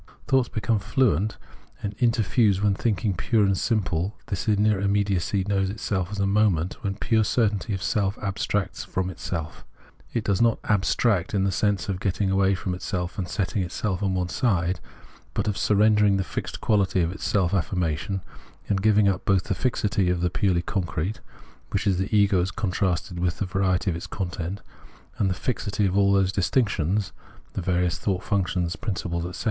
[0.25, 1.37] Thoughts become fluent
[1.83, 6.81] and interfuse, when thinking pure and simple, this inner immediacy, knows itself as a moment,
[6.83, 9.63] when pure certainty of self abstracts from itself.
[10.11, 14.01] It does not" abstract" in the sense of getting away from itself and setting itself
[14.01, 14.79] on one side,
[15.35, 18.23] but of surrendering the fixed quaUty of its self affirmation,
[18.67, 21.19] and giving up both the fixity of the purely concrete—
[21.69, 24.61] vifhich is the ego as contrasted with the variety of its content—
[25.19, 27.11] and the fixity of all those distinctions
[27.53, 29.39] [the various thought functions, principles, etc.